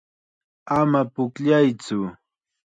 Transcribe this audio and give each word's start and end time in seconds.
Ama 0.77 1.01
pukllaytsu. 1.13 1.99